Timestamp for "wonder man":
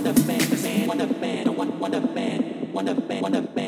0.00-0.86, 0.86-1.46